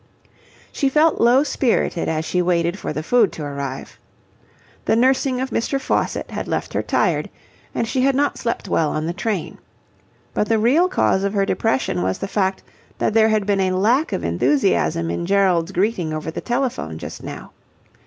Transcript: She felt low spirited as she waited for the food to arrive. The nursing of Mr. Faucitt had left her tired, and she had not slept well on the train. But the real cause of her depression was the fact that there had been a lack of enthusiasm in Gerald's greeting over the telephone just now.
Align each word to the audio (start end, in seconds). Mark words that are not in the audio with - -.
She 0.71 0.89
felt 0.89 1.21
low 1.21 1.43
spirited 1.43 2.09
as 2.09 2.25
she 2.25 2.41
waited 2.41 2.79
for 2.79 2.91
the 2.91 3.03
food 3.03 3.31
to 3.33 3.43
arrive. 3.45 3.99
The 4.85 4.95
nursing 4.95 5.39
of 5.39 5.51
Mr. 5.51 5.79
Faucitt 5.79 6.31
had 6.31 6.47
left 6.47 6.73
her 6.73 6.81
tired, 6.81 7.29
and 7.75 7.87
she 7.87 8.01
had 8.01 8.15
not 8.15 8.39
slept 8.39 8.67
well 8.67 8.89
on 8.89 9.05
the 9.05 9.13
train. 9.13 9.59
But 10.33 10.49
the 10.49 10.57
real 10.57 10.89
cause 10.89 11.23
of 11.23 11.33
her 11.33 11.45
depression 11.45 12.01
was 12.01 12.17
the 12.17 12.27
fact 12.27 12.63
that 12.97 13.13
there 13.13 13.29
had 13.29 13.45
been 13.45 13.61
a 13.61 13.77
lack 13.77 14.11
of 14.11 14.23
enthusiasm 14.23 15.11
in 15.11 15.27
Gerald's 15.27 15.71
greeting 15.71 16.13
over 16.15 16.31
the 16.31 16.41
telephone 16.41 16.97
just 16.97 17.21
now. 17.21 17.51